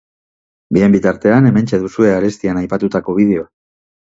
[0.77, 3.49] Bien bitartean hementxe duzue arestian aipatutako bideoa.